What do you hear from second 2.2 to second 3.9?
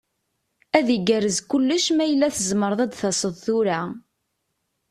tzemreḍ ad d-taseḍ tura.